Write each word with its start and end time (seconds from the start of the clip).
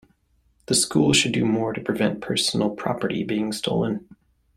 The 0.65 0.73
school 0.73 1.13
should 1.13 1.31
do 1.31 1.45
more 1.45 1.73
to 1.73 1.79
prevent 1.79 2.21
personal 2.21 2.71
property 2.71 3.23
being 3.23 3.51
stolen. 3.51 4.07